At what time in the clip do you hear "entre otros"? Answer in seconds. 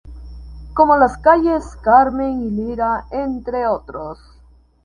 3.11-4.17